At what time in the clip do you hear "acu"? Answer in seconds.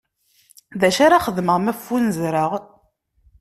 0.87-1.01